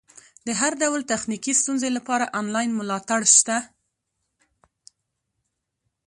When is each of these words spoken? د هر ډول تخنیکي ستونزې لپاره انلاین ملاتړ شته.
د 0.47 0.49
هر 0.59 0.71
ډول 0.81 1.01
تخنیکي 1.13 1.53
ستونزې 1.61 1.89
لپاره 1.97 2.25
انلاین 2.39 2.71
ملاتړ 2.79 3.21
شته. 3.37 3.57